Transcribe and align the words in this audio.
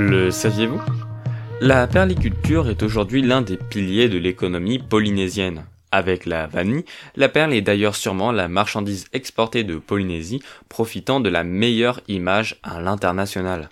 Le 0.00 0.30
saviez-vous? 0.30 0.80
La 1.60 1.86
perliculture 1.86 2.70
est 2.70 2.82
aujourd'hui 2.82 3.20
l'un 3.20 3.42
des 3.42 3.58
piliers 3.58 4.08
de 4.08 4.16
l'économie 4.16 4.78
polynésienne. 4.78 5.66
Avec 5.92 6.24
la 6.24 6.46
vanille, 6.46 6.86
la 7.16 7.28
perle 7.28 7.52
est 7.52 7.60
d'ailleurs 7.60 7.94
sûrement 7.94 8.32
la 8.32 8.48
marchandise 8.48 9.08
exportée 9.12 9.62
de 9.62 9.76
Polynésie, 9.76 10.42
profitant 10.70 11.20
de 11.20 11.28
la 11.28 11.44
meilleure 11.44 12.00
image 12.08 12.58
à 12.62 12.80
l'international. 12.80 13.68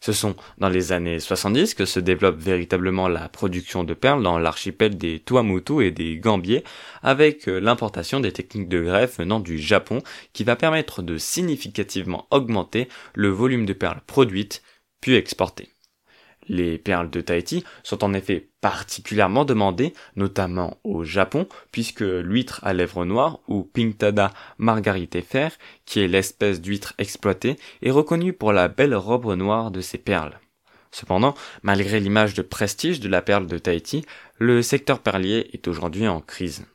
Ce 0.00 0.12
sont 0.12 0.36
dans 0.58 0.68
les 0.68 0.92
années 0.92 1.18
70 1.18 1.72
que 1.72 1.86
se 1.86 1.98
développe 1.98 2.38
véritablement 2.38 3.08
la 3.08 3.30
production 3.30 3.82
de 3.82 3.94
perles 3.94 4.22
dans 4.22 4.38
l'archipel 4.38 4.98
des 4.98 5.18
Tuamotu 5.18 5.82
et 5.82 5.92
des 5.92 6.18
Gambiers, 6.18 6.62
avec 7.02 7.46
l'importation 7.46 8.20
des 8.20 8.32
techniques 8.32 8.68
de 8.68 8.82
greffe 8.82 9.18
venant 9.18 9.40
du 9.40 9.58
Japon 9.58 10.02
qui 10.34 10.44
va 10.44 10.56
permettre 10.56 11.00
de 11.00 11.16
significativement 11.16 12.26
augmenter 12.30 12.86
le 13.14 13.28
volume 13.28 13.64
de 13.64 13.72
perles 13.72 14.02
produites 14.06 14.62
puis 15.00 15.14
exportées. 15.14 15.70
Les 16.48 16.78
perles 16.78 17.10
de 17.10 17.20
Tahiti 17.20 17.64
sont 17.82 18.02
en 18.02 18.12
effet 18.12 18.48
particulièrement 18.60 19.44
demandées, 19.44 19.92
notamment 20.16 20.78
au 20.84 21.04
Japon, 21.04 21.46
puisque 21.70 22.00
l'huître 22.00 22.60
à 22.64 22.72
lèvres 22.72 23.04
noires, 23.04 23.38
ou 23.46 23.62
Pinctada 23.62 24.32
margaritifer, 24.58 25.48
qui 25.84 26.00
est 26.00 26.08
l'espèce 26.08 26.60
d'huître 26.60 26.94
exploitée, 26.98 27.56
est 27.82 27.90
reconnue 27.90 28.32
pour 28.32 28.52
la 28.52 28.68
belle 28.68 28.96
robe 28.96 29.32
noire 29.36 29.70
de 29.70 29.80
ses 29.80 29.98
perles. 29.98 30.40
Cependant, 30.90 31.34
malgré 31.62 32.00
l'image 32.00 32.34
de 32.34 32.42
prestige 32.42 32.98
de 32.98 33.08
la 33.08 33.22
perle 33.22 33.46
de 33.46 33.58
Tahiti, 33.58 34.04
le 34.38 34.60
secteur 34.62 34.98
perlier 34.98 35.50
est 35.52 35.68
aujourd'hui 35.68 36.08
en 36.08 36.20
crise. 36.20 36.66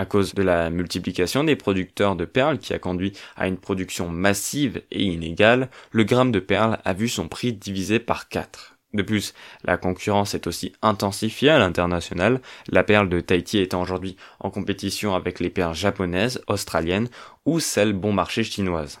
À 0.00 0.06
cause 0.06 0.32
de 0.32 0.42
la 0.42 0.70
multiplication 0.70 1.44
des 1.44 1.56
producteurs 1.56 2.16
de 2.16 2.24
perles 2.24 2.56
qui 2.56 2.72
a 2.72 2.78
conduit 2.78 3.12
à 3.36 3.48
une 3.48 3.58
production 3.58 4.08
massive 4.08 4.80
et 4.90 5.02
inégale, 5.02 5.68
le 5.90 6.04
gramme 6.04 6.32
de 6.32 6.38
perles 6.38 6.78
a 6.86 6.94
vu 6.94 7.06
son 7.06 7.28
prix 7.28 7.52
divisé 7.52 7.98
par 7.98 8.30
4. 8.30 8.78
De 8.94 9.02
plus, 9.02 9.34
la 9.62 9.76
concurrence 9.76 10.32
est 10.32 10.46
aussi 10.46 10.72
intensifiée 10.80 11.50
à 11.50 11.58
l'international, 11.58 12.40
la 12.70 12.82
perle 12.82 13.10
de 13.10 13.20
Tahiti 13.20 13.58
étant 13.58 13.82
aujourd'hui 13.82 14.16
en 14.38 14.48
compétition 14.48 15.14
avec 15.14 15.38
les 15.38 15.50
perles 15.50 15.74
japonaises, 15.74 16.40
australiennes 16.46 17.10
ou 17.44 17.60
celles 17.60 17.92
bon 17.92 18.14
marché 18.14 18.42
chinoises. 18.42 19.00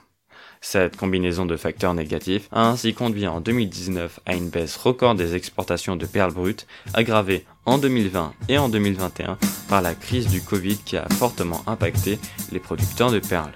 Cette 0.62 0.96
combinaison 0.96 1.46
de 1.46 1.56
facteurs 1.56 1.94
négatifs 1.94 2.48
a 2.52 2.68
ainsi 2.68 2.92
conduit 2.92 3.26
en 3.26 3.40
2019 3.40 4.20
à 4.26 4.34
une 4.34 4.50
baisse 4.50 4.76
record 4.76 5.14
des 5.14 5.34
exportations 5.34 5.96
de 5.96 6.04
perles 6.04 6.34
brutes, 6.34 6.66
aggravée 6.92 7.46
en 7.64 7.78
2020 7.78 8.34
et 8.48 8.58
en 8.58 8.68
2021 8.68 9.38
par 9.68 9.80
la 9.80 9.94
crise 9.94 10.28
du 10.28 10.42
Covid 10.42 10.76
qui 10.76 10.98
a 10.98 11.08
fortement 11.08 11.62
impacté 11.66 12.18
les 12.52 12.60
producteurs 12.60 13.10
de 13.10 13.20
perles. 13.20 13.52